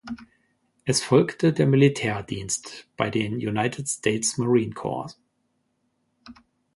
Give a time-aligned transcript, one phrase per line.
[0.83, 5.15] Es folgte der Militärdienst bei den United States Marine Corps.